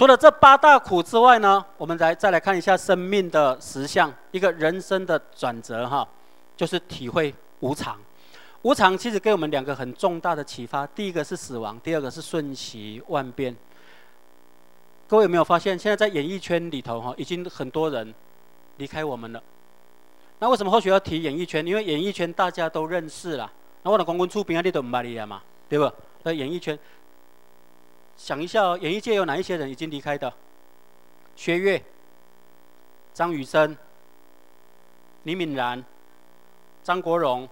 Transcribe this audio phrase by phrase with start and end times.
[0.00, 6.08] 除了这八大苦之外呢，我们来再来看一下生命的实相，一个人生的转折哈，
[6.56, 7.98] 就是体会无常。
[8.62, 13.54] 无常其实给我们两个很重大的启发，第一个是死亡，第二个是瞬息万变。
[15.06, 18.14] 各位有没有发现，现在在演艺圈里头哈，已经很多人
[18.78, 19.42] 离开我们了。
[20.38, 21.66] 那为什么后续要提演艺圈？
[21.66, 23.52] 因为演艺圈大家都认识啦。
[23.82, 25.92] 那我的公公出兵啊，你都唔捌你啊嘛，对不？
[26.22, 26.78] 那演艺圈。
[28.20, 30.30] 想一下，演艺界有哪一些人已经离开的？
[31.34, 31.82] 薛岳、
[33.14, 33.74] 张雨生、
[35.22, 35.82] 李敏然、
[36.82, 37.48] 张国荣、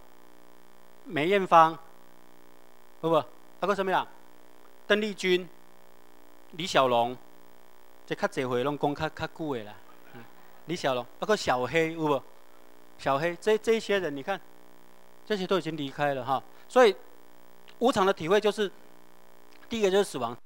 [1.07, 1.77] 梅艳芳，
[3.01, 3.17] 不不，
[3.59, 4.07] 还有什么呀？
[4.87, 5.49] 邓丽君、
[6.51, 7.17] 李小龙，
[8.07, 9.75] 这较侪回拢讲较较久的啦。
[10.67, 12.23] 李小龙，包括小黑，有无？
[12.99, 14.39] 小黑，这这些人，你看，
[15.25, 16.43] 这些都已经离开了哈。
[16.69, 16.95] 所以，
[17.79, 18.71] 无常的体会就是，
[19.71, 20.37] 第一个就是死亡。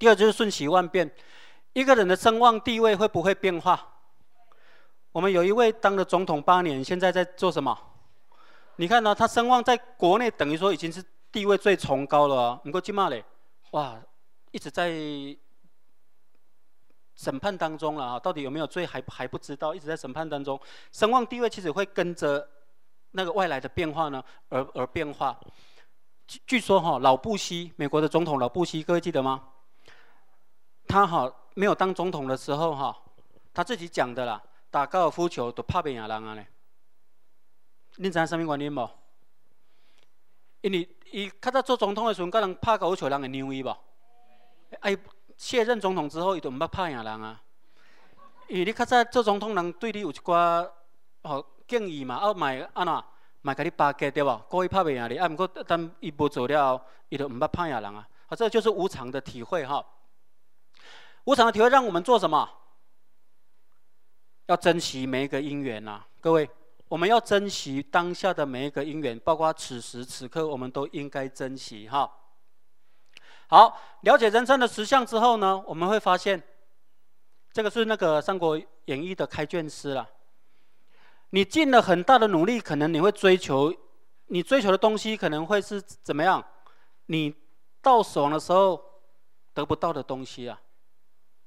[0.00, 1.08] 第二就是瞬息万变，
[1.74, 3.86] 一个人的声望地位会不会变化？
[5.12, 7.78] 我们有一位当了总统八年，现在在做什么？
[8.76, 9.14] 你看呢？
[9.14, 12.58] 他声望在国内等于说已经是地位最崇高了。
[12.64, 13.22] 你过去骂嘞，
[13.72, 14.00] 哇，
[14.52, 14.90] 一直在
[17.14, 18.18] 审判当中了啊！
[18.18, 20.58] 到底有没有罪还还不知道，一直在审判当中。
[20.92, 22.48] 声望地位其实会跟着
[23.10, 25.38] 那个外来的变化呢而而变化。
[26.46, 29.42] 据说哈，老布希，美国的总统老布希，各位记得吗？
[30.90, 32.96] 他哈没有当总统的时候哈，
[33.54, 36.44] 他自己讲的啦，打高尔夫球都怕别人啊嘞。
[37.94, 38.90] 你知影什么原因无？
[40.62, 43.76] 因为伊较早做总统的时候，甲人拍高尔夫球，人会让伊无？
[44.80, 44.96] 哎，
[45.36, 47.40] 卸任总统之后，伊都毋捌拍赢人啊。
[48.48, 50.68] 因为你较早做总统，人对你有一寡
[51.22, 53.04] 吼敬意嘛，啊，买安怎，
[53.42, 54.42] 买甲你巴结对无？
[54.48, 58.08] 故意拍袂赢你，啊，毋过等伊无做了，伊就毋捌拍赢人啊。
[58.26, 59.84] 啊，这就是无常的体会哈。
[61.24, 62.48] 无常的体会让我们做什么？
[64.46, 66.50] 要珍惜每一个因缘呐，各位，
[66.88, 72.10] 我们要珍惜当下的每一个因缘，包括此时此刻，我们都应该珍惜哈。
[73.46, 76.42] 好，了解人生的实相之后呢，我们会发现，
[77.52, 80.08] 这个是那个《三国演义》的开卷诗了。
[81.30, 83.72] 你尽了很大的努力，可能你会追求，
[84.26, 86.44] 你追求的东西可能会是怎么样？
[87.06, 87.32] 你
[87.80, 88.80] 到手的时候
[89.54, 90.60] 得不到的东西啊。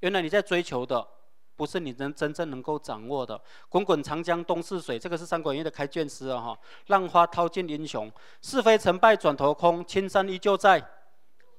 [0.03, 1.07] 原来你在追求的，
[1.55, 3.41] 不是你能真正能够掌握的。
[3.69, 6.41] 滚滚长江东逝水，这个是《三国演义》的开卷诗啊！
[6.41, 10.85] 哈，浪花淘尽英雄，是非成败转头空，青山依旧在，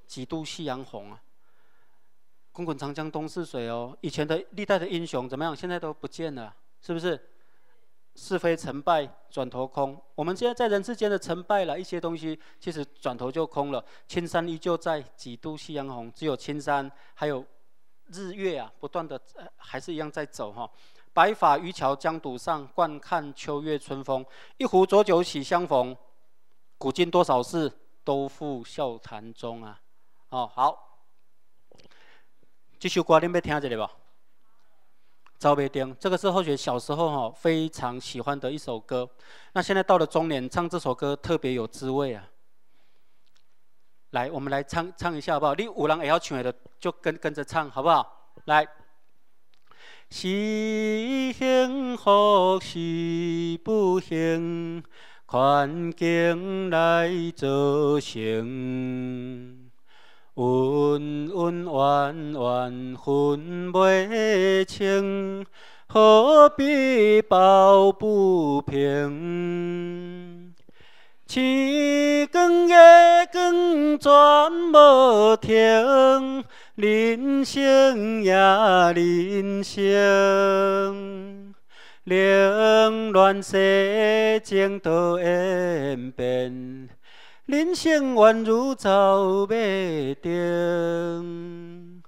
[0.06, 1.22] 几度夕阳红啊！
[2.53, 5.56] 滚滚长江东逝水哦，以前的历代的英雄怎么样？
[5.56, 7.19] 现在都不见了，是不是？
[8.15, 13.82] 是非成败转头空，我们现在在人世间的成败了一些东西，其实转头就空了。
[14.06, 17.43] 青山依旧在，几度夕阳红，只有青山还有。
[18.07, 19.21] 日月啊，不断的
[19.57, 20.71] 还是一样在走哈。
[21.13, 24.25] 白发渔樵江堵上，惯看秋月春风。
[24.57, 25.97] 一壶浊酒喜相逢，
[26.77, 27.73] 古今多少事，
[28.03, 29.81] 都付笑谈中啊。
[30.31, 30.99] 哦，好，
[32.79, 33.91] 这首歌你们听这里吧。
[35.39, 39.09] 赵北丁，这个是或许小时候哈非常喜欢的一首歌。
[39.53, 42.29] 那现在到了中年，唱这首歌特别有滋味啊。
[44.15, 45.55] 来，我们来唱唱一下好不好？
[45.57, 48.31] 你五郎也要唱的，就跟跟着唱好不好？
[48.45, 48.65] 来，
[50.09, 54.85] 是幸福是不幸，
[55.27, 59.69] 环境来造成，
[60.35, 63.85] 恩恩怨怨分不
[64.69, 65.45] 清，
[65.89, 70.24] 何必抱不平？
[71.34, 72.77] 星光夜
[73.33, 76.45] 光转无停，
[76.77, 81.53] 人生也人生，
[82.05, 86.88] 凌乱世情多演变，
[87.47, 89.56] 人生宛如走马
[90.23, 92.00] 灯，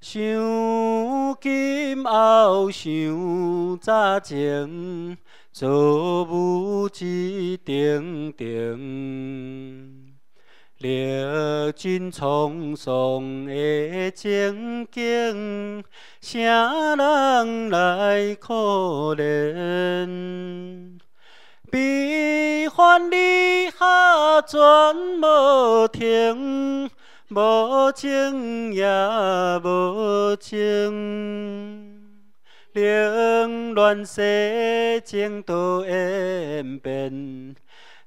[0.00, 0.22] 想
[1.38, 5.18] 今后想早前。
[5.56, 10.16] 做无志定定，
[10.78, 10.90] 历
[11.76, 15.84] 尽沧桑的情景，
[16.20, 20.98] 谁人来可怜？
[21.70, 26.90] 悲欢离合转无停，
[27.30, 28.84] 无情也
[29.62, 31.93] 无情。
[32.74, 37.54] 冷暖世情都演变，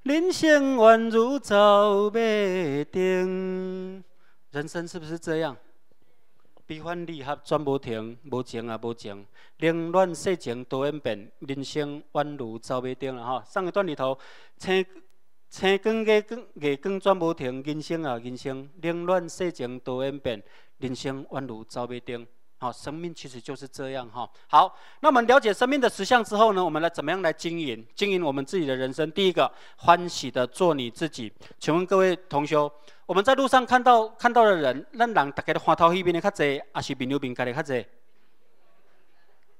[0.04, 2.20] 人生宛如走马
[2.92, 4.04] 灯。
[4.52, 5.56] 人生是不是这样？
[6.66, 9.26] 悲欢离合转无停，无情啊无情，
[9.60, 13.44] 冷暖世情多演变，人生宛如走马灯啦吼。
[13.46, 14.20] 上一段里头，
[14.58, 14.86] 青
[15.50, 20.44] 青光月光月光转无停，人生啊人生，冷暖世情多演变，
[20.80, 22.28] 人生宛如走马灯。
[22.60, 24.28] 好，生命其实就是这样哈。
[24.48, 27.86] 好，那我们了解生命的实相之后呢，我们来怎么样来经营？
[27.94, 29.12] 经营我们自己的人生。
[29.12, 31.32] 第一个，欢喜的做你自己。
[31.60, 32.72] 请问各位同修，
[33.06, 37.86] 我们在路上看到看到的人，那人大概的花头那边的较济，还是面流面家的较济？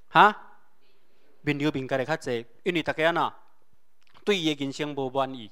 [0.10, 0.36] 哈？
[1.42, 3.32] 面流面家的较济，因为大家呐，
[4.26, 5.52] 对伊的人生无满意，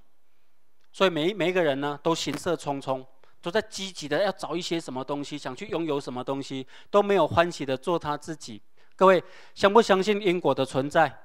[0.91, 3.05] 所以每每一个人呢，都行色匆匆。
[3.45, 8.59] 都在积极的要找一些什么东西，想去拥有什么东西，都没有欢喜的做他自己。
[8.95, 11.15] 各位相不相信因果的存在？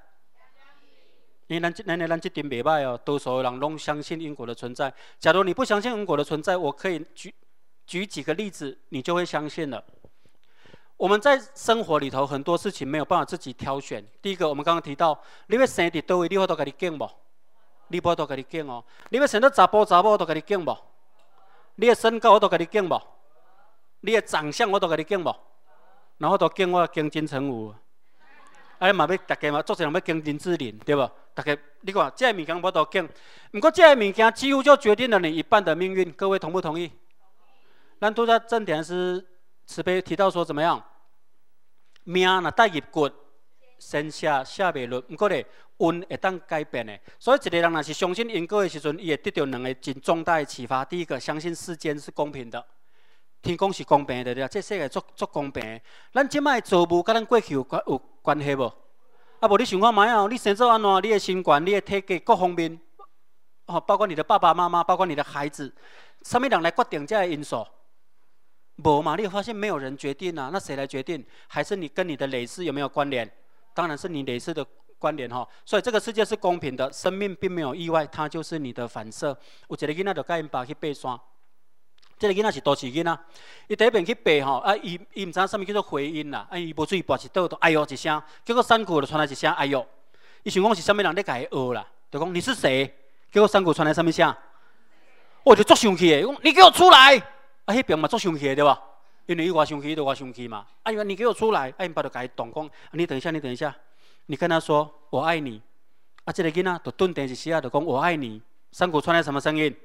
[1.47, 4.93] 因为咱这、咱、咱这点袂歹哦，多数人拢相信因果的存在。
[5.17, 7.33] 假如你不相信因果的存在，我可以举
[7.87, 9.83] 举几个例子，你就会相信了。
[10.97, 14.05] 我们在生活里头很多事情没有办法自己挑选。
[14.21, 17.09] 第一个，我们刚刚提到，你要生伫倒位，你好多家己拣无？
[17.87, 18.83] 你不多家己拣哦。
[19.09, 20.77] 你要生到查甫查某，都家己拣无？
[21.75, 23.01] 你的身高我都给你敬无，
[24.01, 25.35] 你的长相我都给你敬无，
[26.17, 27.73] 然后都敬我敬金城武，
[28.79, 31.09] 哎嘛要大家嘛，做些人要敬林志玲，对不？
[31.33, 33.09] 大家你看这物件我都敬，
[33.51, 36.91] 不过这物件几乎就决定了你一半的命运，各位同不同意？
[37.99, 39.25] 咱都在正点是
[39.65, 40.83] 慈悲提到说怎么样？
[42.03, 43.09] 命若带入骨，
[43.81, 45.43] 生下下未落，不过咧
[45.79, 46.97] 运会当改变的。
[47.17, 50.85] 所以一个人若是相信因果的时阵，伊会得到两个真重大的启发。
[50.85, 52.63] 第一个，相信世间是公平的，
[53.41, 55.81] 天公是公平的，对这世界足足公平。
[56.13, 58.71] 咱即摆做物，甲咱过去有关有关系无？
[59.39, 60.27] 啊，无你想看卖啊？
[60.29, 60.89] 你生做安怎？
[61.01, 62.79] 你的身管、你的体格各方面，
[63.65, 65.73] 哦，包括你的爸爸妈妈，包括你的孩子，
[66.21, 67.65] 啥物人来决定这个因素？
[68.83, 69.15] 无嘛？
[69.15, 70.51] 你发现没有人决定啊？
[70.53, 71.25] 那谁来决定？
[71.47, 73.27] 还是你跟你的累世有没有关联？
[73.73, 74.65] 当然是你累世的。
[75.01, 79.35] 关联哈，所以这个世界是公平的，生命并没有意外，它就是你的反射。
[79.67, 81.19] 有一个囡仔就甲因爸去爬山，
[82.19, 83.19] 这个囡仔是都市囡仔，
[83.67, 89.83] 伊第一遍去爬吼，啊，伊伊毋知影什么叫做回音啦，啊，伊无注意跋一倒，都哎呦一声，结果山谷就传来一声哎呦，
[90.43, 92.95] 伊想讲是啥物人咧甲伊学啦，就讲你是谁？
[93.31, 94.31] 结果山谷传来什么声？
[95.43, 97.17] 我就作生气诶，讲你给我出来！
[97.65, 98.79] 啊，迄边嘛作生气对吧？
[99.27, 101.73] 因为伊话生气就外生气嘛，啊，伊你给我出来！
[101.77, 103.73] 哎，因爸就甲伊动讲，你等一下，你等一下。
[104.25, 105.61] 你跟他说“我爱你”，
[106.25, 108.41] 啊，这个囡仔就顿电一时啊，就讲“我爱你”。
[108.71, 109.75] 山谷传来什么声音？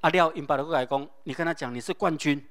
[0.00, 2.44] 啊廖因爸就过讲，你跟他讲你是冠军。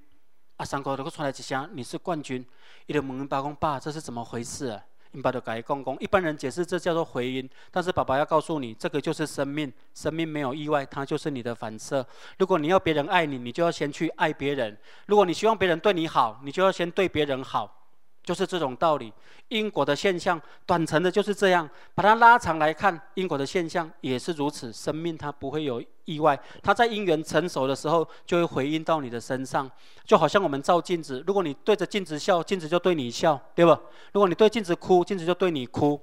[0.58, 2.46] 啊，山谷就传来一声你是冠军。
[2.86, 12.06] 伊就问因爸讲：“爸，这是怎么回事啊？”因爸就改公公，一般人解释这叫做回音，但是爸爸要告诉你，这个就是生命，生命没有意外，它就是你的反射。
[12.38, 14.74] 如果你要别人爱你，你就要先去爱别人；
[15.08, 17.81] 如果你希望别人对你好，你就要先对别人好。
[18.24, 19.12] 就是这种道理，
[19.48, 21.68] 因果的现象，短程的就是这样。
[21.96, 24.72] 把它拉长来看，因果的现象也是如此。
[24.72, 29.70] 生命它不会有意外，它在因缘成熟的时候就会回应到你的身上。
[30.06, 33.72] 就好像我们照镜子，如果你对着镜子笑，镜子就对你笑，对不？
[34.14, 36.00] 如果你对镜子哭，镜子就对你哭。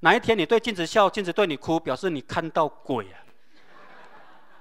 [0.00, 3.20] 哪一天你对镜子笑，镜子对你哭，表示你看到鬼啊，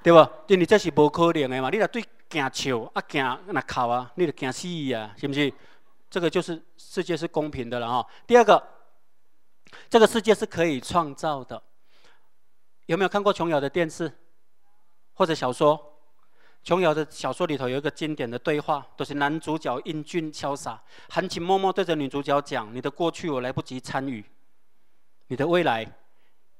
[0.03, 0.19] 对不？
[0.47, 1.69] 因为这是不可能的嘛。
[1.69, 5.53] 你若对镜笑啊，镜那哭啊，你就惊死啊，是不是？
[6.09, 8.07] 这个就是世界是公平的了哈。
[8.25, 8.61] 第二个，
[9.89, 11.61] 这个世界是可以创造的。
[12.85, 14.11] 有没有看过琼瑶的电视
[15.13, 15.93] 或者小说？
[16.63, 24.25] 琼瑶的小说里头有一个经典的对话，都是男主角英俊潇洒，含情脉脉对着女主角讲：“你的过去我来不及参与，
[25.27, 25.85] 你的未来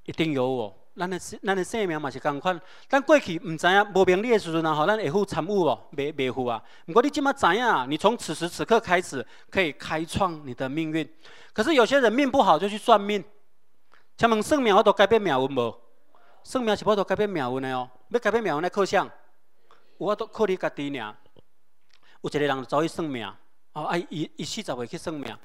[0.03, 5.79] 一定有我。”咱的咱的生命嘛是共款，咱过去唔知影无明理的时阵啊，吼，咱会负参悟无？
[5.91, 6.61] 未未负啊。
[6.87, 11.07] 毋过你即马知影，你从此时此刻开始可以开创你的命运。
[11.53, 13.23] 可是有些人命不好就去算命，
[14.17, 15.75] 请问算命我都改变命运无？
[16.43, 17.89] 算命是不都改变命运的哦？
[18.09, 19.07] 要改变命运的靠啥？
[19.99, 21.15] 有法都靠你家己尔。
[22.21, 23.31] 有一个人走去算命，
[23.73, 25.35] 哦，啊，伊伊四十岁去算命。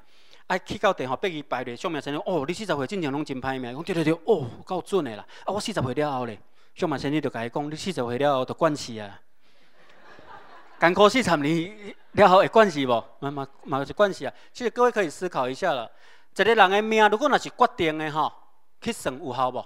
[0.47, 5.25] 啊，去到电话八字排咧，上面先生哦，你四十岁正常拢真歹命，讲对对对，哦，够准的啦。
[5.45, 6.37] 啊，我四十岁了后咧，
[6.75, 9.19] 上面先生就甲伊讲，你四十岁了后就惯死啊。
[10.79, 13.03] 艰苦四十年了后会惯死无？
[13.19, 14.33] 嘛嘛嘛是惯死啊。
[14.51, 15.89] 其实各位可以思考一下了，
[16.35, 18.31] 一个人的命如果若是决定的吼，
[18.81, 19.65] 去算有效无？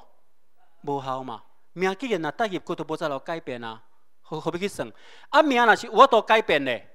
[0.83, 1.41] 无效嘛。
[1.73, 3.81] 命既然若带入骨都无再落改变啊，
[4.21, 4.91] 何何必去算？
[5.29, 6.87] 啊，命若是有法度改变咧，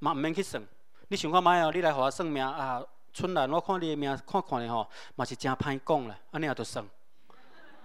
[0.00, 0.66] 嘛毋免去算。
[1.10, 1.72] 你想看卖哦？
[1.74, 2.80] 你来互我算命啊？
[3.12, 6.16] 春兰，我看你的命看看咧吼，嘛是真歹讲啦。
[6.30, 6.86] 安尼也着算。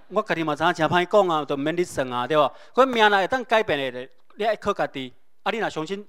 [0.09, 2.51] 我家己嘛知影真歹讲啊，就毋免你算啊，对无？
[2.75, 5.11] 可命若会当改变的，你爱靠家己。
[5.41, 6.07] 啊，你若相信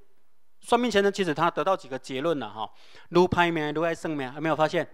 [0.61, 2.71] 算命先生其实他得到几个结论啦吼，
[3.09, 4.87] 愈歹命愈爱算命，有没有发现？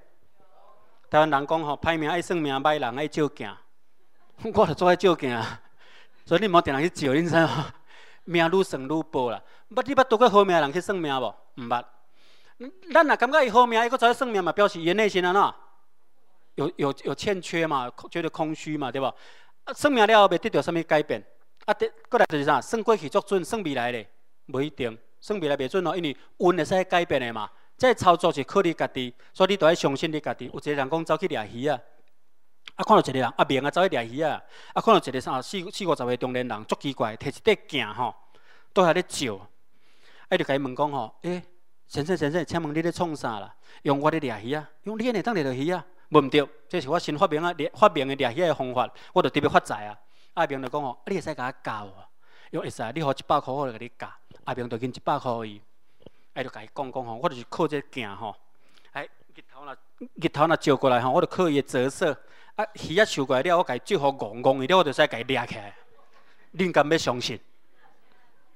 [1.11, 3.53] 台湾人讲吼，歹命爱算命，歹人爱照镜，
[4.55, 5.37] 我着做爱照镜，
[6.25, 7.49] 所以你莫定人去照，你知影？
[8.23, 9.43] 命愈算愈薄啦。
[9.75, 11.35] 捌你捌拄过好命人去算命无？
[11.57, 11.85] 毋捌。
[12.93, 15.55] 咱若感觉伊好命，伊搁走去算命嘛，表示伊内心安怎？
[16.57, 17.91] 有有有欠缺嘛？
[18.11, 18.91] 觉得空虚嘛？
[18.93, 19.07] 对无？
[19.65, 21.25] 啊，算命了后，未得到啥物改变？
[21.65, 22.61] 啊，得过来就是啥？
[22.61, 24.09] 算过去作准，算未来咧，
[24.47, 24.99] 无一定。
[25.21, 27.49] 算未来袂准哦，因为运会使改变的嘛。
[27.79, 30.51] 这操作是靠你家己，所以你都要相信你家己。
[30.53, 31.81] 有一个人讲走去掠鱼啊，
[32.75, 34.43] 啊看到一个人阿明啊走去掠鱼啊，
[34.75, 38.15] 啊看到一个啥四四五十岁中年人足奇怪，摕一块镜吼，
[38.73, 39.49] 都喺咧照。
[40.29, 41.43] 啊，就甲伊问讲吼，诶，
[41.93, 43.55] 先生先生，请问你咧创啥啦？
[43.83, 44.67] 用我咧掠鱼啊？
[44.85, 45.85] 用你安尼当掠着鱼啊？
[46.09, 49.99] 无毋对，这是我新发明啊，发明的掠鱼的方法，我就特别发财啊。
[50.33, 52.09] 阿明就讲吼，你会使甲我教啊？
[52.53, 54.11] 用会使，你付一百箍我就甲你教。
[54.45, 55.61] 阿明就跟一百箍伊，
[56.33, 58.35] 哎，就甲伊讲讲吼，我就是靠这镜吼，
[58.93, 59.77] 哎，日头若
[60.15, 62.17] 日头若照过来吼，我就靠伊的折射，
[62.55, 65.75] 啊，鱼啊收过来了，我甲伊最好戆戆伊了，我就使甲伊掠起来。
[66.57, 67.39] 恁敢要相信？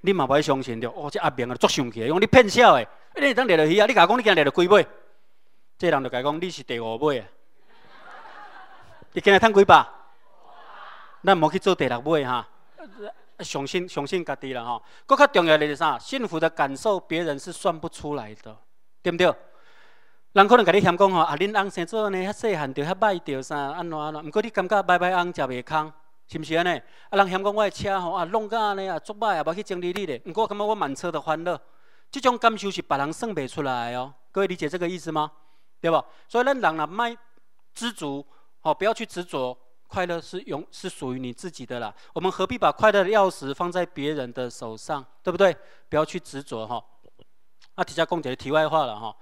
[0.02, 0.88] 恁嘛无相信着？
[0.90, 3.28] 哦，这阿明啊，足生气，讲你骗笑诶诶！
[3.28, 3.86] 你当掠着鱼啊？
[3.86, 4.86] 你甲我讲你今日掠着几尾？
[5.78, 7.26] 这人就甲讲你是第五尾啊！
[9.12, 9.86] 你今日趁几百？
[11.24, 12.46] 咱莫去做第六尾哈。
[13.40, 15.98] 相信相信家己啦吼，搁较重要的是啥？
[15.98, 18.56] 幸福的感受，别人是算不出来的，
[19.02, 19.34] 对不对？
[20.32, 24.26] 人可能甲你嫌讲吼，啊，恁翁生做呢，遐细汉着遐歹着啥，安怎安怎？
[24.26, 25.92] 毋过你感觉歹歹翁食袂空，
[26.28, 26.70] 是毋是安尼？
[27.10, 30.22] 啊，人嫌讲我的车吼，啊，弄甲安尼啊，足歹啊，无去整理你咧。
[30.24, 31.60] 毋过我感觉我满车的欢乐，
[32.20, 34.14] 这种感受是别人算袂出来哦。
[34.32, 35.30] 各位理解这个意思吗？
[35.80, 36.02] 对吧？
[36.26, 37.14] 所以咱人啊，卖
[37.74, 38.26] 知足，
[38.62, 39.56] 哦，不要去执着。
[39.86, 45.54] 快乐是永是属于你自己的啦，我们何必把快乐的钥匙放在别人的手上，对不对？
[45.88, 46.82] 不要去执着哈。
[47.74, 49.14] 啊，底下讲一个题外话了哈。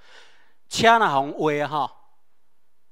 [0.68, 1.92] 车若红话哈，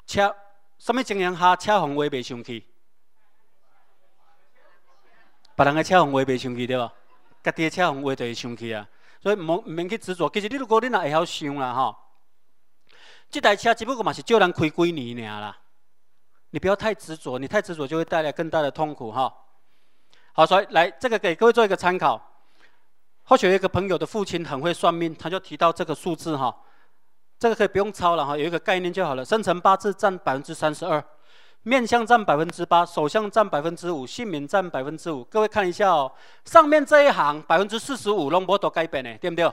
[0.04, 0.34] 车
[0.78, 2.66] 什么情形下车红话袂生气？
[5.54, 6.92] 别人的车红话袂生气对吧？
[7.42, 8.86] 家己的车红话就会生气啊。
[9.22, 10.28] 所以唔唔免去执着。
[10.30, 11.96] 其实你如果你若会晓想啦哈，
[13.30, 15.56] 这台车只不过嘛是借人开几年尔啦。
[16.50, 19.32] 你不要太执着，你太执着就会带来更大的痛苦哈。
[20.32, 22.20] 好，所以来这个给各位做一个参考。
[23.24, 26.54] 或许有一个朋友的父亲很会算命，他就提到这个数字哈，
[27.38, 29.24] 这个可以不用抄了哈，有一个概念就好了。
[29.24, 31.02] 生辰八字占百分之三十二，
[31.64, 35.22] 面相占百分之八，手相占百分之五，姓名占百分之五。
[35.24, 36.10] 各位看一下哦，
[36.44, 39.52] 上面这一行百分之四十五拢无多改变的，对不对？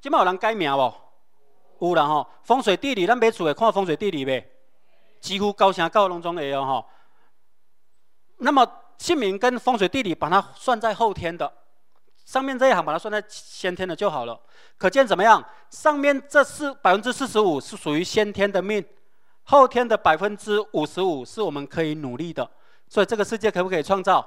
[0.00, 0.94] 今麦有人改名无？
[1.80, 4.44] 有啦吼，风水地理咱买厝会看风水地理呗。
[5.20, 6.84] 几乎高声高拢中会哦哈。
[8.38, 8.66] 那么
[8.98, 11.52] 姓名跟风水地理把它算在后天的，
[12.24, 14.40] 上面这一行把它算在先天的就好了。
[14.76, 15.44] 可见怎么样？
[15.70, 18.84] 上面这四百分之四十五是属于先天的命，
[19.48, 22.48] 后天的百分之五十五是我们可以努力的。
[22.88, 24.26] 所以这个世界可不可以创造？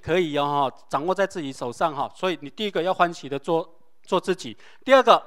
[0.00, 2.10] 可以哦哈，掌握在自己手上哈。
[2.14, 3.68] 所以你第一个要欢喜的做
[4.02, 5.20] 做自己，第二个。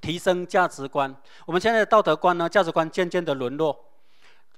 [0.00, 1.16] 提升价值观，
[1.46, 2.46] 我们现在的道德观呢？
[2.46, 3.74] 价值观渐渐的沦落。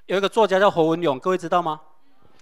[0.06, 1.80] 有一个作家叫侯文勇，各位知道吗？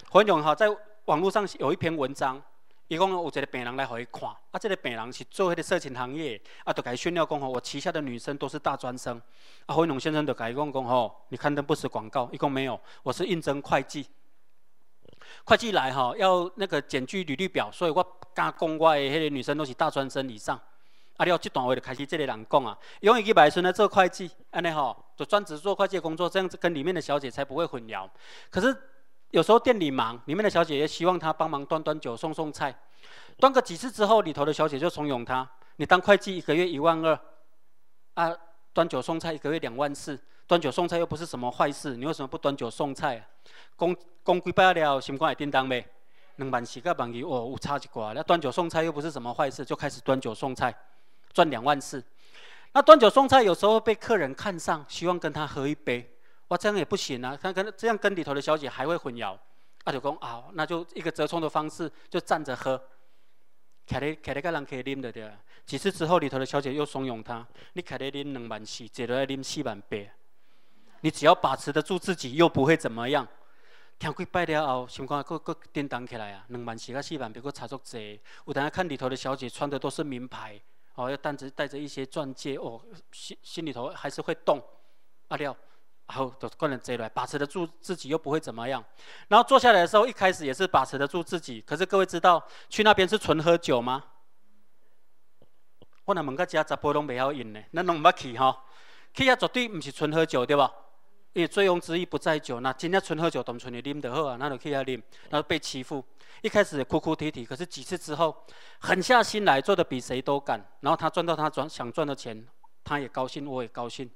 [0.08, 2.42] 侯文勇哈，在网络上有一篇文章，
[2.88, 9.16] 伊讲有一个病人来互伊看，啊，这个病人是做迄个色情行业，啊，就甲伊炫耀讲吼，我旗下的女生都是大专生。
[9.66, 14.06] 啊，侯文勇先生就甲伊讲讲吼，你刊登不实广告，伊讲没有，我是应征会计，
[15.44, 18.02] 会计来哈，要那个检具履历表，所以我
[18.34, 20.60] 敢讲我的迄个女生都是大专生以上。
[21.16, 21.24] 啊！
[21.24, 28.10] 了这段话就开始这个人讲啊，永远去买孙来做会计，安尼吼，就专职做会计工作，这样子跟里面的小姐才不会混淆。
[28.50, 28.76] 可是
[29.34, 32.72] 有时候店里忙，里面的小姐也希望他帮忙端端酒、送送菜，
[33.36, 37.18] 端个几次之后，里头的小姐就怂恿他：你当会计一个月一万二，
[38.14, 38.32] 啊，
[38.72, 43.26] 端酒送菜一个月两万四，端酒送菜又不是什么坏事，你为什么不端酒送菜？
[43.74, 45.84] 公公几百了，心肝会叮当呗？
[46.36, 48.14] 两万四个万二，哦，有差一寡。
[48.14, 50.72] 那端酒送菜又不是什么坏事，就开始端酒送菜。
[51.32, 52.00] 赚两万四，
[52.72, 56.13] 那端酒送菜有时候被客人看上，希望跟他喝一杯，
[56.48, 57.38] 哇，这样也不行啊！
[57.40, 59.38] 他跟这样跟里头的小姐还会混淆，
[59.84, 62.80] 阿就讲啊，那就一个折冲的方式，就站着喝，
[63.86, 65.30] 开咧开咧个人可以啉的对
[65.64, 69.96] 几次之后，里头的小姐又怂恿他，你开咧啉两万四，坐落来啉四万八，
[71.00, 73.26] 你只要把持得住自己，又不会怎么样。
[73.98, 78.20] 听几摆了后，心肝佫佫颠当起来啊，两万四甲四万八佫差足济。
[78.46, 80.60] 有当看里头的小姐穿的都是名牌。
[80.96, 84.62] 哦，要带着带着一些钻戒哦，心心里头还是会动，
[85.26, 85.56] 阿廖，
[86.06, 88.84] 然后都个人追来，把持得住自己又不会怎么样。
[89.28, 94.04] 然后坐下来的时候，一开始也是把持得住自己，可是各位知道去那边是纯喝酒吗？
[96.04, 98.56] 我那问到遮十波拢袂晓饮呢，咱拢毋捌去吼。
[99.14, 100.70] 去遐绝对毋是纯喝酒对吧？
[101.32, 106.04] 因为醉翁之意不在酒，那今天纯喝酒，当纯你啉得好啊，那就去遐啉，然后被欺负。
[106.42, 108.36] 一开始哭哭啼啼，可是几次之后，
[108.80, 110.62] 狠下心来做的比谁都敢。
[110.80, 112.46] 然后他赚到他赚想赚的钱，
[112.84, 114.10] 他也高兴，我也高兴。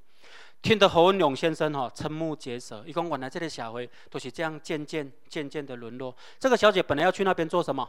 [0.61, 6.15] 听得侯文勇先生哈瞠目结舌，一共原来这个小会都是这样渐渐渐渐的沦落。
[6.39, 7.89] 这个小姐本来要去那边做什么？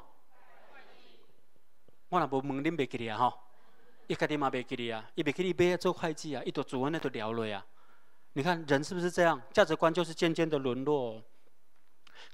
[2.09, 3.33] 我若无问恁袂记哩啊吼，
[4.07, 7.65] 伊家己嘛袂记哩啊，伊袂记哩要做会计啊，伊都做安尼都了落啊。
[8.33, 9.41] 你看人是不是这样？
[9.51, 11.21] 价值观就是渐渐的沦落。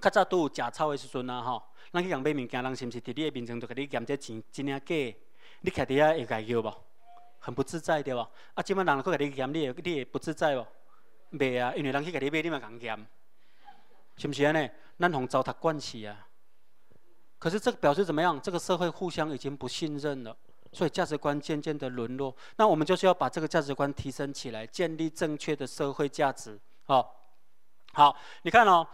[0.01, 4.95] 较早都有假钞的时阵啊吼，咱去用买物件，人是毋是伫你的面前就甲你验这钱真啊假？
[5.61, 6.73] 你徛伫遐会家叫无？
[7.45, 8.27] 很不自在对无？
[8.55, 10.65] 啊，即摆人去甲你验，你会你会不自在无？
[11.33, 13.07] 袂啊，因为人去甲你买，你嘛共验，
[14.17, 14.67] 是毋是安尼？
[14.97, 16.27] 咱互糟蹋惯起啊。
[17.37, 18.41] 可是这个表示怎么样？
[18.41, 20.35] 这个社会互相已经不信任了，
[20.71, 22.35] 所以价值观渐渐的沦落。
[22.57, 26.59] 那我们就是要把这个价值观提升起来，建立正确的社会价值。
[26.85, 27.15] 好，
[27.93, 28.87] 好，你看哦。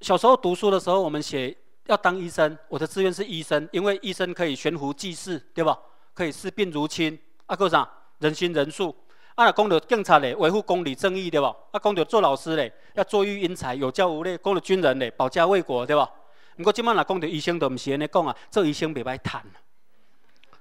[0.00, 5.78] 小时候读书的时候，我们写要当医生，我的志愿是医生，因为医生可以悬壶济世，对吧？
[6.14, 7.16] 可以视病如亲。
[7.50, 7.88] 啊，个啥？
[8.20, 8.94] 人心仁术。
[9.34, 11.52] 啊，讲到警察嘞，维护公理正义，对吧？
[11.72, 16.08] 啊，讲到做老师嘞，要作育英才，有教无类；讲到军人嘞，保家卫国，对吧？
[16.56, 19.44] 不过今麦来讲到医生，都唔是安尼讲啊，做医生袂歹谈，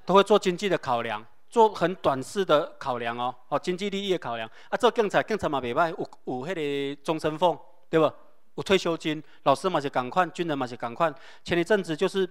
[0.04, 4.50] 都会做经济的考量，做很短视的考量哦，哦，经济利益的考量。
[4.70, 8.12] 啊，做警察，警察嘛袂歹，有有迄个终身俸，对不？
[8.56, 11.14] 有退休金，老师嘛是赶快，军人嘛是赶快。
[11.44, 12.30] 前一阵子就是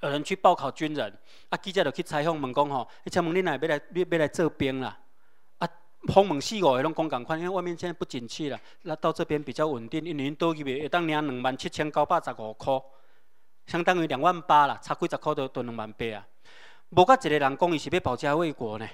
[0.00, 1.18] 有人去报考军人，
[1.50, 4.98] 啊，记者就去采访问讲吼，你请问你哪要来要要来做兵啦？
[5.58, 5.68] 啊，
[6.08, 12.80] 风门四五个拢讲赶快，因为外面现在不景气了，那到这边比较稳定，一年多几月，当领两万七千九百十五块，
[13.66, 16.26] 相当于两万八啦，差几十块都都两万八啊。
[16.90, 18.88] 无甲一个人讲伊是要保家卫国呢。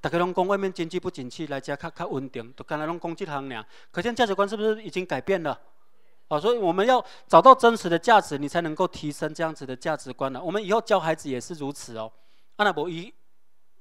[0.00, 3.64] 大家拢讲外面经济不景气，来遮较较稳定，都刚才拢讲这行俩。
[3.90, 5.60] 可见价值观是不是已经改变了？
[6.28, 10.42] 哦，所以我们要找到真实的价值，你才能够提升这样子的价值观了。
[10.42, 12.10] 我们以后教孩子也是如此哦。
[12.56, 13.12] 阿那伯一，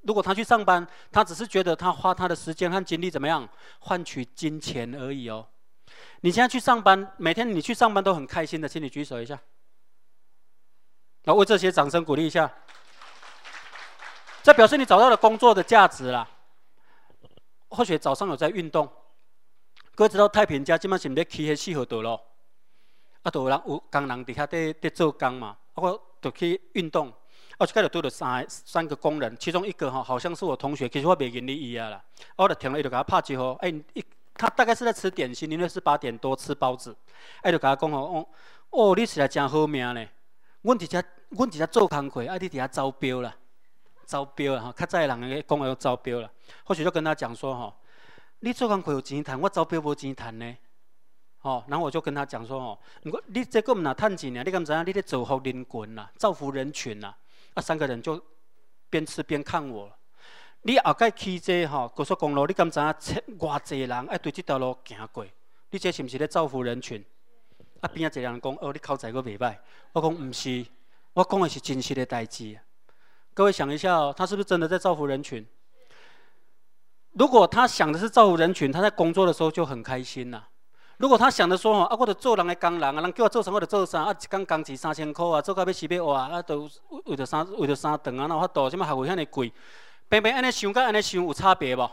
[0.02, 3.48] 如果他去上班，他只是觉得他花他的时间和精力怎么样
[3.80, 5.48] 换取金钱而已哦。
[6.22, 9.40] 你现在去上班，每天你去上班都很开心的，请你举手一下。
[11.24, 12.52] 来为这些掌声鼓励一下。
[14.42, 16.28] 这表示你找到了工作的价值啦。
[17.70, 18.88] 或许早上有在运动，
[19.96, 22.22] 各位知道太平家基本上是起迄四号道咯，
[23.24, 27.10] 啊，都有人有工人伫遐在在做工嘛，啊，我就去运动，
[27.58, 32.04] 啊，就开始拄着三个三个工人，其中一个吼好像是我同学，其实我袂认你伊啊啦，
[32.36, 34.06] 我就停了，伊就甲我拍招呼，哎，一
[34.36, 36.96] 他大概是在吃点心，因为是八点多吃包子，
[37.42, 38.28] 哎，就甲我讲吼哦，
[38.70, 40.10] 哦，你实在真好命咧，
[40.62, 43.36] 阮伫遮，阮伫遮做工课，啊，你伫遐招标啦。
[44.06, 46.30] 招标啊，吼，较早的人个讲要招标啦，
[46.66, 47.74] 或许就跟他讲说哈，
[48.42, 50.58] 你做工课有钱赚，我招标无钱赚呢，
[51.44, 54.80] 哦，然后我就跟他讲说哦，如果你这个唔拿趁钱呢，你敢知影？
[54.86, 57.14] 你咧造福人群呐，造福人群呐，
[57.54, 58.20] 啊，三个人就
[58.90, 59.92] 边吃边看我，
[60.62, 63.38] 你后盖起这吼高速公路，你敢知影？
[63.38, 65.26] 偌济人爱对这条路行过，
[65.72, 67.04] 你这是毋是咧造福人群？
[67.82, 69.58] 啊，边啊一个人讲，哦，你口才阁袂歹，
[69.92, 70.66] 我讲毋是，
[71.12, 72.58] 我讲的是真实的代志。
[73.34, 75.46] 各位想一下哦，他是不是真的在造福人群？
[77.12, 80.42] 如果他想的是造福人群，他在工作的时候就很开心呐。
[81.04, 86.70] 如果他想着说吼，啊，我得做人的工人啊，人叫我做啥我就做啥，啊，一工工资三千块啊，做到要死要活啊，都
[87.04, 88.70] 为着三为着三顿啊，那法度？
[88.70, 89.52] 什么学费遐尼贵？
[90.08, 91.92] 平平安尼想，甲安尼想有差别无？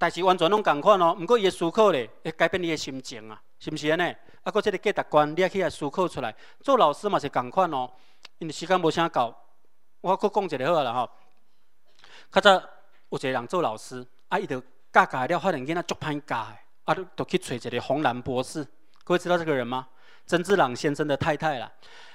[0.00, 1.16] 但是完全拢共款哦。
[1.16, 4.02] 毋过伊的思考咧，会改变你的心情啊，是毋是安尼？
[4.42, 6.34] 啊，搁即个价值观，你也去来思考出来。
[6.60, 7.88] 做老师嘛是共款哦，
[8.38, 9.32] 因为时间无啥够。
[10.00, 11.08] 我搁讲一个好啦吼，
[12.32, 12.50] 较早
[13.10, 14.60] 有一个人做老师，啊，伊着
[14.92, 18.66] 教教了，发现囡仔足歹教的，啊，就就去找一个洪兰博士。
[19.04, 19.88] 各位知道这个人吗？
[20.26, 21.70] 曾志朗先生的太太啦。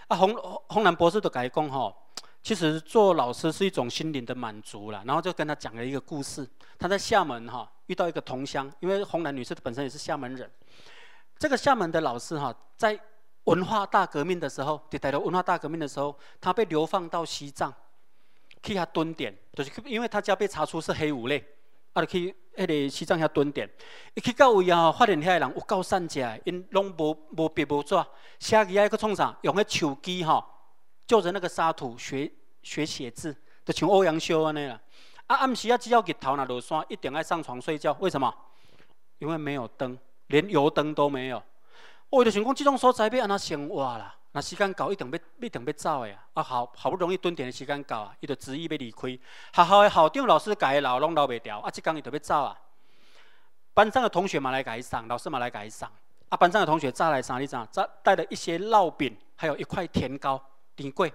[0.07, 0.33] 啊，洪
[0.67, 1.95] 洪兰博士就伊讲吼，
[2.41, 5.03] 其实做老师是一种心灵的满足啦。
[5.05, 10.49] 然后就跟他讲了一个故事，他在厦门哈遇到一个同乡，因为洪兰女士本身也是厦门人。
[11.37, 12.99] 这个厦门的老师哈，在
[13.43, 17.73] 文化大革命的时候，在台湾文化大革命的时候，他被流放到西藏，
[18.63, 21.45] 去他蹲点，就是因为他家被查出是黑五类，
[21.97, 23.67] 啊，就去迄个西藏遐蹲点。
[24.13, 27.95] 一去到位啊，发现遐人有够善假，因拢无无笔无纸，
[28.39, 29.35] 写字爱去创啥？
[29.41, 30.43] 用迄手机吼，
[31.07, 32.31] 就着那个沙土学
[32.61, 34.79] 学写字，就像欧阳修安尼啦。
[35.25, 37.97] 啊，暗时啊，只要日头若落山，一定爱上床睡觉。
[37.99, 38.31] 为什么？
[39.17, 41.41] 因为没有灯，连油灯都没有。
[42.11, 44.15] 我就想讲，这种所在要安怎生活啦？
[44.37, 46.19] 那时间到，一定要一定要走的啊！
[46.35, 49.07] 啊，好好不容易蹲点的时间到啊，伊就执意要离开。
[49.07, 52.55] 学校的校长、老师家留拢留袂掉，啊，即工伊就要走啊。
[53.73, 55.89] 班上的同学嘛来伊送，老师嘛来伊送。
[56.29, 57.39] 啊，班上的同学再来啥？
[57.39, 57.65] 你知道？
[57.71, 60.39] 再带了一些烙饼，还有一块甜糕、
[60.75, 61.11] 甜粿。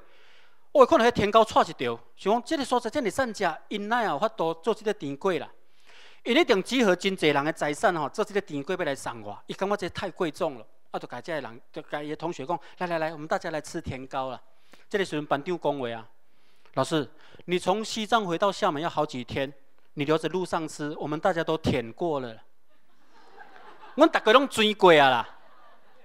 [0.73, 5.49] 我看到迄甜糕串一条，想讲这个所在真哩善食，因奈有法度做这个甜粿啦。
[6.25, 9.41] 因一定集合真济人的财产吼，做这个甜粿要来送我。
[9.47, 14.41] 伊感觉这太贵重了，啊，就甲这个人，就甲伊的同学讲，来来来，我们大家来吃甜糕啦。
[14.89, 16.07] 这里时阵班长讲话啊，
[16.75, 17.11] 老师，
[17.47, 19.53] 你从西藏回到厦门要好几天，
[19.95, 22.37] 你留着路上吃，我们大家都舔过了。
[23.95, 25.29] 阮大家拢追过啊啦。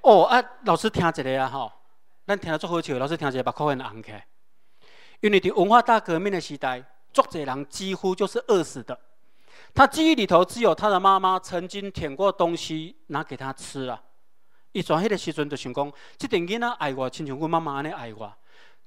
[0.01, 1.71] 哦啊，老师听一个啊吼，
[2.25, 4.11] 咱听了足好笑，老师听一个目眶会红起。
[5.19, 8.97] 因为伫文化大革命的时代，作者人几乎就是饿死的。
[9.73, 14.01] 他记忆里头只有他的妈妈曾经舔过东西拿给他吃了。
[14.77, 18.31] 伊在迄个时阵就想讲，即点囡仔爱我，亲像阮妈妈安尼爱我。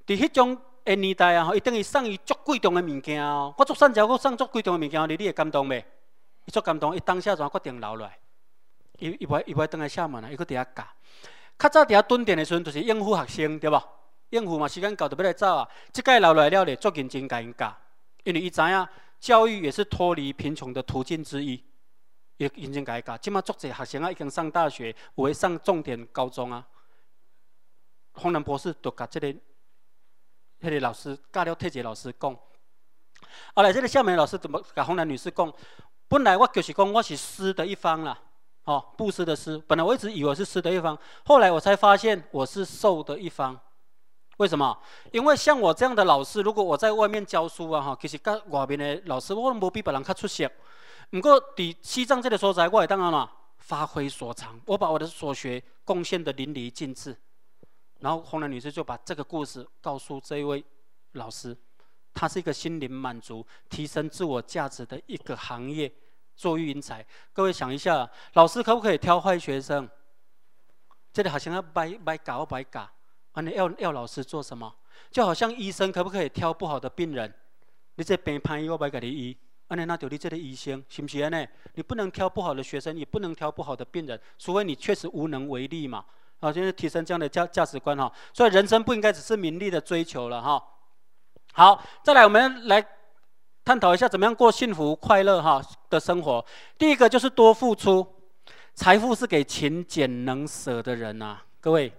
[0.06, 3.52] 伫迄种诶年代啊，吼，伊等于送伊足贵重的物件哦。
[3.58, 5.84] 我做善交，我送足贵重的物件，你你会感动未？
[6.44, 8.16] 伊足感动，伊当下就决定留落来。
[9.00, 10.86] 伊伊袂伊袂倒来厦门啊，伊搁伫遐教。
[11.58, 13.82] 较早伫遐蹲点的时阵，就是应付学生，对无？
[14.30, 15.68] 应付嘛，时间到就要来走啊。
[15.92, 17.76] 即届留落来了咧，足认真甲因教，
[18.22, 21.60] 因为伊知影教育也是脱离贫穷的途径之一。
[22.54, 26.66] 伊认真甲伊教，即马足侪学生啊，已经上大学，有诶上重点高中啊。
[28.12, 29.38] 洪南博士都甲即个迄
[30.62, 32.36] 个老师教了，特级老师讲。
[33.54, 35.52] 后来即个厦门老师怎么甲洪南女士讲？
[36.08, 38.18] 本来我就是讲我是师的一方啦。
[38.64, 43.58] 哦，布施的师，本来我一直以为是师的一方，后来我才发现我是受的一方。
[44.36, 44.76] 为什么？
[45.12, 50.50] 因为像我这样的老师，如果我在外面教书啊，哈，其实跟外面的老师，我无比别人较出色。
[51.10, 57.16] 不过伫西藏这个所在，我也当然嘛发挥所长，我把我的所学贡献的淋漓尽致。
[57.98, 60.64] 然后红兰女士就把这个故事告诉这一位
[61.12, 61.56] 老师，
[62.14, 65.92] 他是一个心灵满足、提升自我价值的一个行业。
[66.36, 69.86] 做育英才，各位想一下，老师可不可以挑坏学生？
[71.12, 72.88] 这里好像要白白搞白搞，
[73.32, 74.74] 啊，你要要老师做什么？
[75.10, 77.34] 就好像医生可不可以挑不好的病人？
[77.96, 79.36] 你这病判医，我白给你医，
[79.70, 81.46] 啊，你那就你这个医生，行不行呢？
[81.74, 86.04] 你不能挑不好的学生，也不能挑不好的病人，除非你确实无能为力嘛。
[86.40, 88.12] 啊，就是提升这样的价价值观哈。
[88.34, 90.60] 所以人生不应该只是名利的追求了哈。
[91.52, 92.84] 好，再来我们来。
[93.62, 96.44] 探讨一下怎么样过幸福快乐哈的生活。
[96.78, 98.04] 第一个就是多付出，
[98.74, 101.38] 财富是给勤俭能舍的人呐。
[101.60, 101.92] 各位，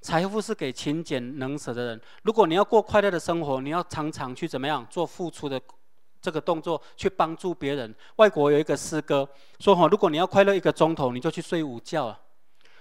[0.00, 2.00] 财富是给勤俭能舍的人。
[2.22, 5.60] 如果你要过快乐的生活，你要常常去怎么样做付出的
[6.24, 7.94] 这个动作，去帮助别人。
[8.16, 12.18] 外国有一个诗歌说哈，如果你要快乐一个钟头，你就去睡午觉啊；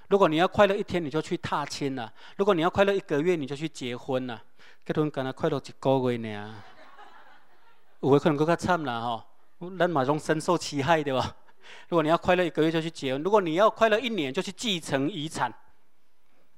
[0.07, 4.41] 如果你要快乐一天，你就去踏青了；如果你要快乐一个月，你就去结婚了。
[4.85, 6.55] 结婚干那快乐一个月呢？
[7.99, 11.35] 有的可能更加惨啦吼，咱嘛种深受其害对吧？
[11.89, 15.53] 如果你要快乐一个月就去结婚，如果你要快乐一年就去继承遗产，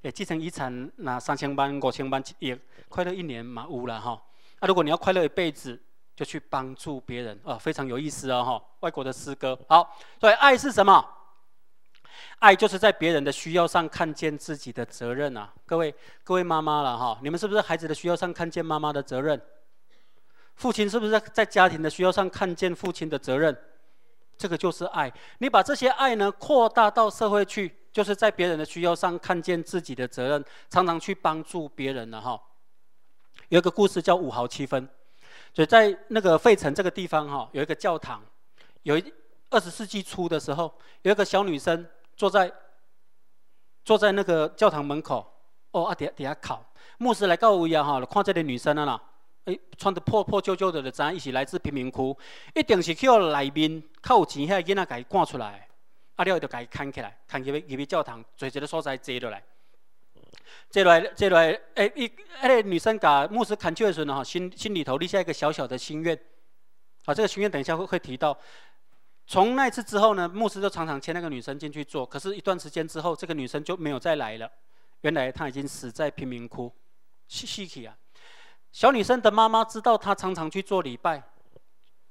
[0.02, 2.56] 诶，继承遗产拿三千万、五千万也
[2.88, 4.22] 快乐一年嘛有了哈。
[4.60, 5.80] 啊，如果你要快乐一辈子，
[6.16, 8.60] 就去帮助别人啊，非常有意思啊哈。
[8.80, 11.06] 外国的诗歌，好，所以爱是什么？
[12.38, 15.52] 爱就是在别人的需要上看见自己的责任啊。
[15.66, 19.40] 各位各位妈妈了哈，你们是不是孩子的需要上看见妈妈的责任？
[20.54, 23.54] 父亲是不是在家庭的需要上看见父亲的责任？
[24.38, 25.12] 这个就是爱。
[25.38, 32.40] 你把这些爱呢扩大到社会去，就是在别人的需要上看见自己的责任，常常去帮助别人了哈。
[33.48, 34.88] 有一个故事叫五毫七分，
[35.56, 38.22] 所以在那个费城这个地方哈，有一个教堂，
[38.82, 39.14] 有一
[39.48, 42.52] 二十世纪初的时候，有一个小女生坐在
[43.82, 45.26] 坐在那个教堂门口，
[45.70, 46.62] 哦啊底底下考，
[46.98, 49.02] 牧师来告慰啊哈，看这个女生啊啦。
[49.46, 52.14] 诶，穿得破破旧旧的，就知伊是来自贫民窟，
[52.54, 55.66] 一定是去到内面较有钱遐囡仔家赶出来，
[56.16, 59.42] 啊了就甲伊牵起来，牵入去入去教堂，做一个所在坐落来，
[60.70, 62.06] 这来这来，诶，伊
[62.40, 66.18] 迄个女生甲牧师恳求的时候，呢哈，心心里头立下一个小小的心愿，
[67.04, 68.36] 好，这个心愿等一下会会提到。
[69.28, 74.48] 从那次之后呢，牧师就常常牵那个女生进去做，可是，一段时间之后，这个女生就没有再来了。
[75.00, 76.72] 原来她已经死在贫民窟，
[77.28, 77.96] 死死去啊。
[78.70, 81.22] 小女生的妈妈知道她常常去做礼拜，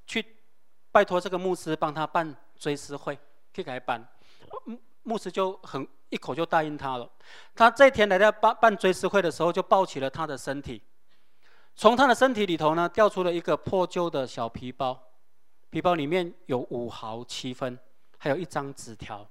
[0.06, 0.26] 去
[0.92, 3.18] 拜托这个牧师帮她办追思会，
[3.54, 4.06] 去给办。
[4.66, 7.10] 牧牧师就很一口就答应他了。
[7.54, 10.82] 他这天来到办办追思会的时候，就抱起了他的身体，
[11.76, 15.00] 从他的身体里头呢，掉出了一个破旧的小皮包，
[15.70, 17.78] 皮包里面有五毫七分，
[18.18, 19.28] 还有一张纸条。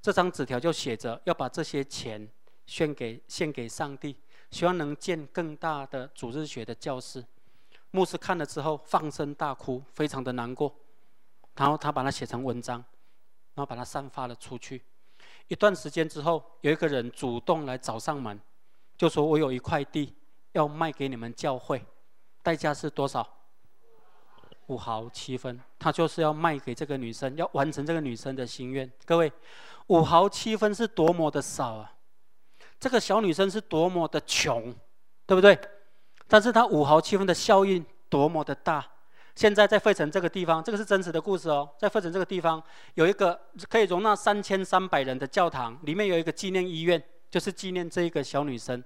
[0.00, 2.28] 这张纸条就写着要把这些钱
[2.66, 4.16] 献给献给上帝。
[4.50, 7.22] 希望能建更大的主日学的教室。
[7.90, 10.74] 牧师看了之后放声大哭，非常的难过。
[11.54, 12.76] 然后他把它写成文章，
[13.54, 14.82] 然后把它散发了出去。
[15.48, 18.38] 一段时间之后，有一个人主动来找上门，
[18.96, 20.14] 就说：“我有一块地
[20.52, 21.84] 要卖给你们教会，
[22.42, 23.26] 代价是多少？
[24.66, 25.58] 五毫七分。
[25.78, 28.90] 他就是要卖给这个女生，要完成这个女生的心愿。
[29.06, 29.32] 各位，
[29.86, 31.94] 五毫七分是多么的少啊！
[32.78, 34.74] 这个小女生是多么的穷，
[35.24, 35.58] 对不对？
[36.26, 38.86] 但是她五毫七分的效应多么的大。”
[39.38, 41.70] 现在在费城这个地方，这个是真实的故事哦。
[41.78, 42.60] 在费城这个地方，
[42.94, 48.82] 有一个可以容纳三千三百人的教堂，里面有一个纪念医院，就是纪念这一个小女生。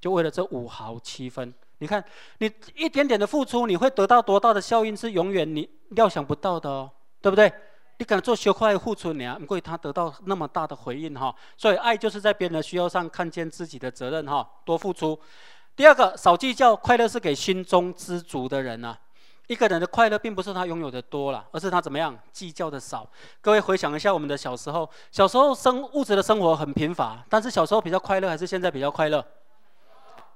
[0.00, 2.02] 就为了这五毫七分，你看，
[2.38, 7.52] 你一点点的付出，你会得到多大的效应，是永远你料想不到的哦，对不对？
[7.98, 11.34] 你可能做小块付出，你啊，不过他得到那么大的回应哈。
[11.58, 15.20] 所以爱就是在别人的需要上看见自己的责任哈，多付出。
[15.76, 18.98] 第二个，少计较，快乐是给心中知足的人啊。
[19.50, 23.04] 一个人的快乐，并不是他拥有的多了，而是他怎么样计较的少。
[23.40, 29.26] 各位回想一下我们的小时候，小时候生物质的生活很贫乏，但是小时候比较快乐，还是现在比较快乐？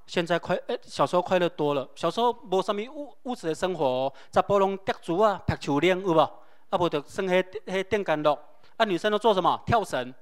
[0.05, 1.87] 现在快，诶，小时候快乐多了。
[1.95, 6.19] 小时候无什么物物质的生活，在波龙钓竹啊、拍球链有无？
[6.19, 8.37] 啊，无就生迄迄电杆乐。
[8.75, 9.57] 啊，女生都做什么？
[9.65, 10.13] 跳绳。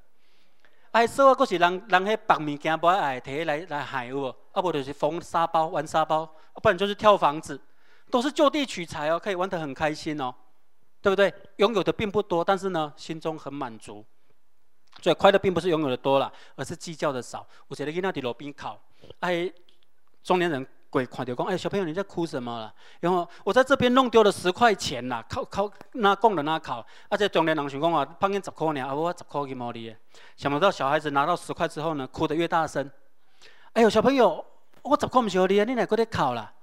[0.91, 4.35] 啊，小啊，佫是人人迄白物件不爱摕来来害有无？
[4.51, 7.59] 啊，无就是缝沙包、玩沙包，啊，不然就是跳房子。
[8.13, 10.31] 都是就地取材哦，可以玩得很开心哦，
[11.01, 11.33] 对不对？
[11.55, 14.05] 拥有的并不多，但是呢，心中很满足。
[15.01, 17.43] 所以快乐并不是拥有的多了，而是计较的少。
[17.67, 18.79] 我觉得囡仔在路边考，
[19.21, 19.51] 哎，
[20.21, 22.71] 中年人鬼看到讲，哎，小朋友你在哭什么了？
[22.99, 29.95] 然后我在这边弄丢了十块钱啦，靠靠那供的那考，而且中年人想讲啊，碰见十块呢，啊我十块给毛利。
[30.37, 32.87] 想不到小孩子拿到十块之后呢，哭得越大声。
[33.71, 34.45] 哎呦，小朋友，
[34.83, 36.53] 我十块不是你啊，你哪个在考了？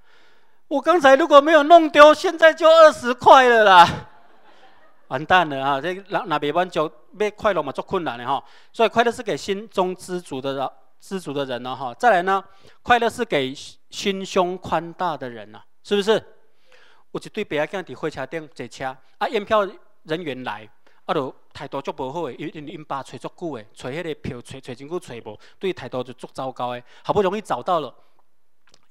[0.71, 3.89] 我刚才如果没有弄丢，现在就二十块了啦，
[5.09, 5.81] 完蛋了啊！
[5.81, 8.41] 这那那别班就被快乐嘛做困难的哈。
[8.73, 11.93] 所以快乐是给心中知足的人，知足的人了哈。
[11.95, 12.45] 再来呢，
[12.85, 16.13] 快乐是给心胸宽大的人呢，是不是？
[17.11, 19.69] 有一对白仔囝伫火车顶坐车，啊，验票
[20.05, 20.71] 人员来，
[21.05, 27.93] 啊，就态度足无好诶，因因因爸找足久诶，找迄个票找找真久找无，对态度就足糟糕诶，好不容易找到了。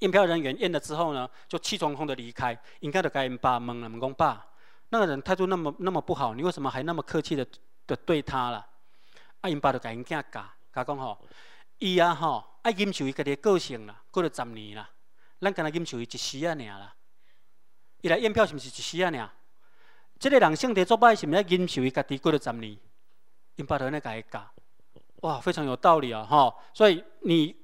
[0.00, 2.58] 验票人员验了之后呢，就气冲冲的离开。
[2.80, 4.46] 应该就该因爸问了，问讲爸，
[4.88, 7.46] 那个人态度那么那么不好，你为什么还那么客气的
[7.86, 8.66] 的对他了？
[9.42, 11.18] 啊，因爸就甲因囝教，甲讲吼，
[11.78, 14.88] 伊啊吼爱忍受伊家己个性啦，过了十年啦，
[15.40, 16.94] 咱敢那忍受伊一时啊尔啦。
[18.00, 19.30] 伊来验票是毋是一时啊尔？
[20.18, 22.76] 这个人性格作歹，是毋是忍受伊家己过了十年？
[23.56, 24.50] 因爸就安尼甲伊教，
[25.16, 26.58] 哇，非常有道理啊吼。
[26.72, 27.59] 所以你。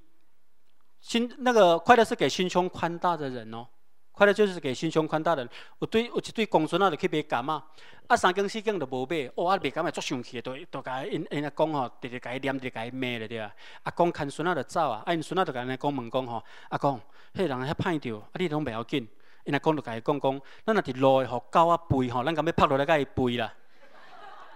[1.07, 3.65] 心那个快乐是给心胸宽大的人哦，
[4.11, 5.51] 快乐就是给心胸宽大的人。
[5.79, 7.65] 有对有一对公孙啊，就去买柑啊，
[8.09, 13.49] 啊三更四更都无买，哦啊买柑也足生气，都都甲因因阿公吼，直直甲伊念，直直甲伊骂了对啊。
[13.85, 17.01] 阿公看孙啊就走啊，啊因孙啊就甲伊讲问讲吼，阿公，
[17.35, 19.07] 迄人遐歹着，啊你拢袂要紧，
[19.45, 23.53] 因阿公就甲伊讲讲，咱若伫路诶吼狗啊吠吼，咱敢要拍落来甲伊吠啦，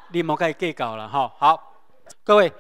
[0.09, 1.31] 你莫甲伊计较啦吼。
[1.39, 1.77] 好，
[2.25, 2.53] 各位。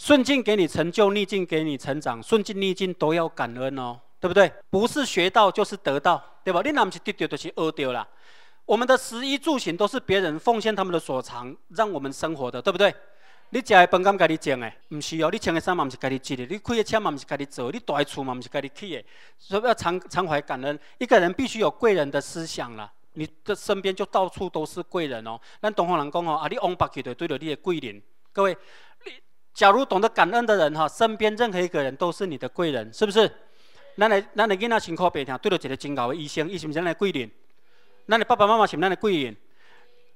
[0.00, 4.50] 顺境给你成就，逆境给你成长，顺境逆境都要感恩哦，对不对？
[4.70, 6.62] 不是学到就是得到，对吧？
[6.64, 8.08] 你哪不是得到就是饿掉了？
[8.64, 12.94] 我们的食衣住行都是别人奉献他们的所长，让我们生活的，对不对？
[13.50, 15.28] 你食的饭敢家己种的，唔是哦。
[15.30, 19.04] 你穿的衫嘛唔是家己织的，你开的车嘛唔是家己做，你住的厝嘛唔是家己起的，
[19.36, 20.80] 所以要常常怀感恩。
[20.96, 25.38] 一个人必须有贵人的思想了，你的身边就到处都是贵人哦。
[25.60, 28.00] 咱东方人讲哦，啊，你往北去就对着你的贵人，
[28.32, 28.56] 各位。
[29.60, 33.30] 假如懂得感恩的人哈，身边任何一个人都是你的贵人，是不是？
[33.98, 37.30] 咱的咱的囡仔辛苦白听，对着一个真高的医生，伊是毋是咱的贵人？
[38.08, 39.36] 咱的爸爸妈妈是毋是咱的贵人？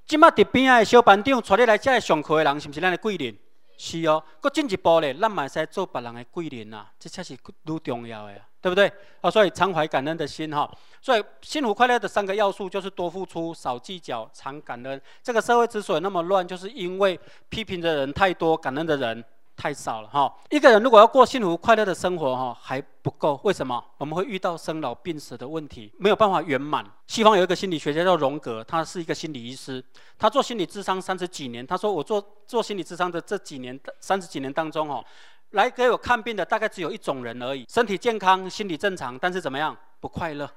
[0.07, 3.37] 即马伫边仔的小班长带你来遮上课的人，是毋是咱的贵人？
[3.77, 8.91] 是哦，搁进一步咧，咱嘛使做别人的贵人呐，这才是愈重要的，对不对？
[9.21, 10.67] 啊，所以常怀感恩的心哈，
[11.03, 14.99] 所以幸福快乐的三个要素就是多付出、少计较、常感恩。
[15.21, 19.23] 这个社会之所以那么乱，就是因为批评的人太多，感恩的人。
[19.57, 20.31] 太少了哈！
[20.49, 23.39] 一个人如果要过幸福快乐的生活哈，还不够。
[23.43, 23.81] 为什么？
[23.97, 26.85] 我们会遇到生老病死的问题，没有办法圆满。
[27.07, 29.83] 西方有一个心理学家叫荣格，他是一个心理医师，
[30.19, 31.65] 他做心理智商三十几年。
[31.65, 35.03] 他说：“我做做心理智商的这几年，三十几年当中哦，
[35.51, 40.49] 来给我看病的大概只有一种人而已，身体健康、心理正常，但是怎么样不快乐？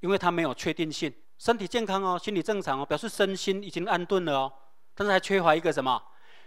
[0.00, 1.12] 因为他没有确定性。
[1.38, 4.52] 身体健康哦，心理正常哦，表示身心已经安顿了哦，
[4.94, 6.00] 但是还缺乏一个什么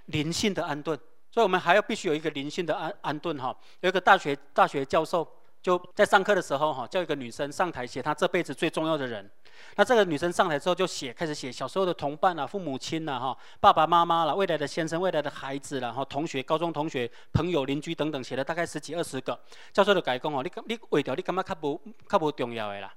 [0.06, 0.98] 灵性的安顿。”
[1.36, 3.54] 所以我们还要必须有一个灵性的安安顿哈。
[3.82, 5.28] 有一个大学大学教授
[5.62, 9.30] 就在上课的时候哈，叫一个女生上台写她这辈子最重要的人。
[9.76, 19.38] 那这个女生上台之后就写，开始写小时候的同伴啊、父母亲呐、哈、爸爸妈妈了、未来的先生、未来的孩子了、哈、同学、高中同学、朋友、邻居等等，写了大概十几二十个。
[19.74, 22.94] 教授就改讲哦，你你画掉，你感觉较无较无重要的啦。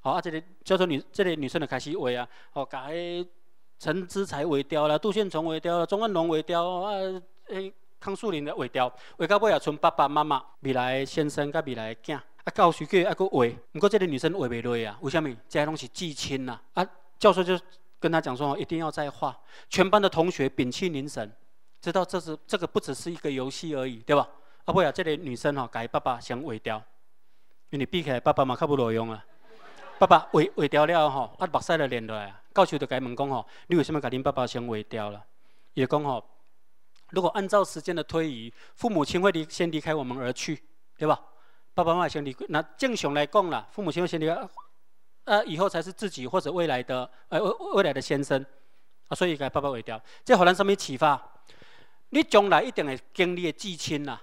[0.00, 3.24] 好啊，这个教授女这个女生就开始画啊，哦，把迄
[3.78, 6.92] 陈之才画掉了，杜宪崇画掉了，钟安龙画掉啊，
[7.48, 12.16] 诶，康树林的画掉，画到尾也剩爸爸妈妈、未来的先生甲未来的囝。
[12.16, 15.36] 啊，教授叫伊还佫画，毋过这个女生画袂落啊，为虾米？
[15.48, 16.58] 这些拢是至亲呐。
[16.74, 16.86] 啊，
[17.18, 17.58] 教授就
[18.00, 19.36] 跟他讲说，一定要再画。
[19.68, 21.30] 全班的同学屏气凝神，
[21.80, 24.28] 知道这是这个不只是一个游戏而已，对吧？
[24.64, 26.82] 啊，不呀，这个女生吼，甲伊爸爸先画掉，
[27.70, 29.24] 因为比起来爸爸嘛较无路用啊。
[29.98, 32.40] 爸爸画画掉了吼，啊，目屎就连落来啊。
[32.54, 35.22] 教授就甲伊问讲吼，你为什么甲恁爸爸先画掉了？
[35.74, 36.24] 伊就讲吼，
[37.10, 40.62] 如果按照时间的推移，父母亲会离先离开我们而去，
[40.96, 41.20] 对吧？
[41.74, 44.48] 爸爸妈妈先离，那正常来讲啦，父母亲会先离开，
[45.24, 48.44] 呃，以后才是自己或者未来的，呃，未未来的先生，
[49.08, 51.22] 啊，所以该爸爸毁掉，这互咱什么启发？
[52.10, 54.18] 你将来一定会经历的至亲呐。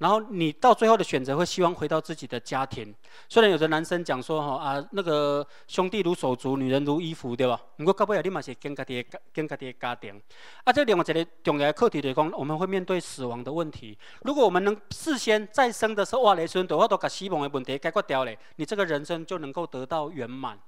[0.00, 2.92] 然后你到最后的选择会希望回到自己的家庭。
[3.28, 7.60] 虽然有的男生讲说哈啊那个兄弟如手足，女人如衣服，对吧？
[7.76, 10.18] 不过到尾啊，你嘛是跟家己跟家己家庭。
[10.64, 13.96] 啊，这另外一个重要的课题就是讲，我们会面对死亡的问题。
[14.22, 20.58] 如果我们能事先再生的时候，哇，雷孙的话都把死亡的问题解决掉了，你这个人生就能够得到圆满。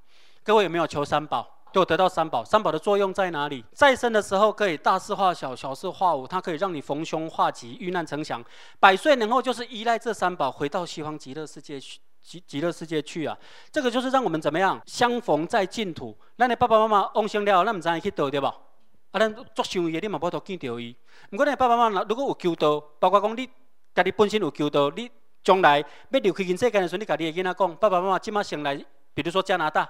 [0.44, 1.61] 各位有没有求三宝？
[1.72, 3.64] 就得到三宝，三宝的作用在哪里？
[3.72, 8.44] 再生的时候可以大事化小，小事化无，它可以让你逢凶化吉，遇难成祥。
[8.78, 13.36] 百岁年后就是依赖这三宝，回到西方极乐世界去，极极乐世界去啊！
[13.70, 16.16] 这个就是让我们怎么样相逢在净土。
[16.36, 18.46] 那你爸爸妈妈往生了，那唔知道去倒对不？
[18.46, 20.94] 啊，咱作想嘢，你嘛无都见到伊。
[21.30, 23.48] 不过你爸爸妈妈如果有求道，包括讲你
[23.94, 25.10] 家己本身有求道，你
[25.42, 28.76] 将来要离开人世间的时候，你家己的囡仔讲，爸爸妈妈今麦生来，
[29.14, 29.88] 比如说加拿大。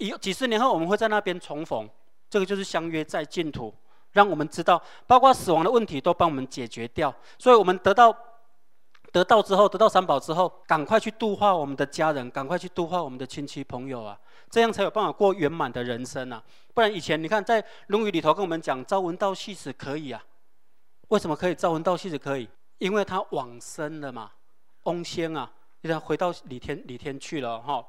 [0.00, 1.88] 以几十年后，我们会在那边重逢，
[2.28, 3.72] 这个就是相约在净土，
[4.12, 7.14] 让我们知道，包括死亡的问题都帮我们解决掉。
[7.38, 8.12] 所以，我们得到
[9.12, 16.42] 得到之后，得到三宝之后，赶快去度化我们的家人，赶快去度化我们的亲戚朋友啊，这样才有办法过圆满的人生啊！
[16.72, 20.24] 不然以前你看，在《论语》里头跟我们讲，朝闻道，夕死可以啊。
[21.08, 22.48] 为什么可以朝闻道，夕死可以？
[22.78, 24.30] 因为他往生了嘛，
[24.84, 25.50] 翁仙啊，
[25.82, 27.84] 他回到李天李天去了哈。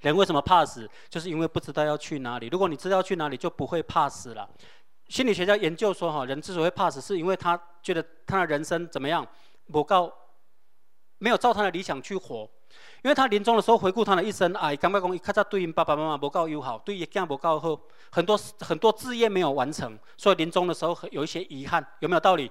[0.00, 0.88] 人为什么怕死？
[1.08, 2.48] 就是因为不知道要去哪里。
[2.48, 4.48] 如果你知道去哪里，就不会怕死了。
[5.08, 9.26] 心理学家研究说，哈，人之所以怕死，是因为他觉得他的人生怎么样，
[9.70, 10.12] 不够，
[11.18, 12.48] 没有照他的理想去活。
[13.02, 17.78] 因为他临终的时候回顾他的一生，哎，刚刚讲，他在对应爸爸妈妈不够友好，对爷囝不够好，
[18.10, 22.50] 很多很多志业没有完成，所以临终的时候有一些遗憾，有没有道理？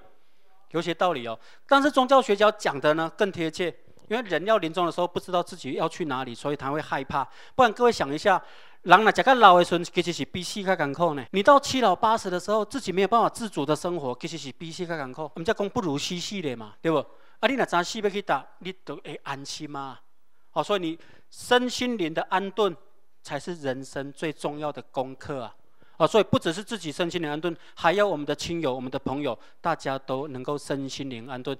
[0.70, 1.38] 有些道理哦。
[1.68, 3.74] 但是宗教学家讲的呢，更贴切。
[4.08, 7.26] 因为人要临终的时候不知道自己要去哪里，所以他会害怕。
[7.54, 8.42] 不然各位想一下，
[8.82, 11.24] 人若食个老的时候，其实是比死较艰苦呢。
[11.30, 15.22] 你到七老八十的时候，自己没有办法自主的生活，其实是比死较艰苦。
[15.22, 16.98] 我们叫讲不如死死的嘛，对不？
[17.40, 19.98] 啊，你若早死要去打，你都会安心嘛。
[20.50, 20.98] 好，所以你
[21.30, 22.76] 身心灵的安顿，
[23.22, 25.54] 才是人生最重要的功课啊。
[25.96, 31.56] 啊，所以不只是自己身心灵安顿，还要我们的亲友、我们的朋友，大家都能够身心灵安顿。